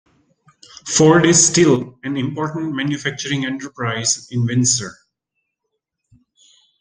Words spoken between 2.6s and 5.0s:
manufacturing enterprise in Windsor.